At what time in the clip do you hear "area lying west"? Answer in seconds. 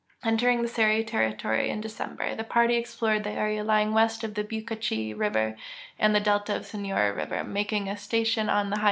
3.29-4.23